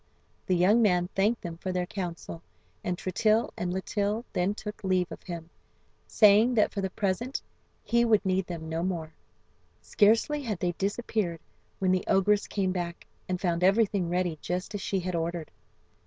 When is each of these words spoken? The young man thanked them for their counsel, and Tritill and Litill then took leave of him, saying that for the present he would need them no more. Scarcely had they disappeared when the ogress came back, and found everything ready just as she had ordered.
The 0.47 0.55
young 0.55 0.81
man 0.81 1.09
thanked 1.13 1.43
them 1.43 1.57
for 1.57 1.71
their 1.71 1.85
counsel, 1.85 2.41
and 2.83 2.97
Tritill 2.97 3.51
and 3.55 3.71
Litill 3.71 4.25
then 4.33 4.55
took 4.55 4.83
leave 4.83 5.11
of 5.11 5.21
him, 5.21 5.51
saying 6.07 6.55
that 6.55 6.71
for 6.73 6.81
the 6.81 6.89
present 6.89 7.43
he 7.83 8.03
would 8.03 8.25
need 8.25 8.47
them 8.47 8.67
no 8.67 8.81
more. 8.81 9.13
Scarcely 9.83 10.41
had 10.41 10.57
they 10.59 10.71
disappeared 10.71 11.39
when 11.77 11.91
the 11.91 12.03
ogress 12.07 12.47
came 12.47 12.71
back, 12.71 13.05
and 13.29 13.39
found 13.39 13.63
everything 13.63 14.09
ready 14.09 14.39
just 14.41 14.73
as 14.73 14.81
she 14.81 15.01
had 15.01 15.13
ordered. 15.13 15.51